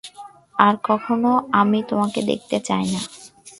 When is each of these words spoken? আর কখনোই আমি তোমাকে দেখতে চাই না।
আর 0.55 0.73
কখনোই 0.83 1.37
আমি 1.51 1.79
তোমাকে 1.89 2.19
দেখতে 2.21 2.57
চাই 2.67 2.85
না। 2.93 3.01